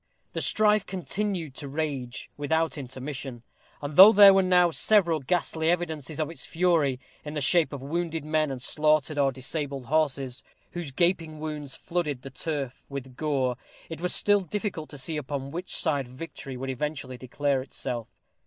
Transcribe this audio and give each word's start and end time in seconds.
The 0.33 0.41
strife 0.41 0.83
continued 0.87 1.53
to 1.57 1.67
rage 1.67 2.31
without 2.35 2.75
intermission; 2.75 3.43
and 3.83 3.95
though 3.95 4.11
there 4.11 4.33
were 4.33 4.41
now 4.41 4.71
several 4.71 5.19
ghastly 5.19 5.69
evidences 5.69 6.19
of 6.19 6.31
its 6.31 6.43
fury, 6.43 6.99
in 7.23 7.35
the 7.35 7.39
shape 7.39 7.71
of 7.71 7.83
wounded 7.83 8.25
men 8.25 8.49
and 8.49 8.59
slaughtered 8.59 9.19
or 9.19 9.31
disabled 9.31 9.85
horses, 9.85 10.43
whose 10.71 10.89
gaping 10.91 11.39
wounds 11.39 11.75
flooded 11.75 12.23
the 12.23 12.31
turf 12.31 12.81
with 12.89 13.15
gore, 13.15 13.57
it 13.91 14.01
was 14.01 14.11
still 14.11 14.39
difficult 14.41 14.89
to 14.89 14.97
see 14.97 15.17
upon 15.17 15.51
which 15.51 15.75
side 15.75 16.07
victory 16.07 16.57
would 16.57 16.71
eventually 16.71 17.15
declare 17.19 17.59
herself. 17.59 18.07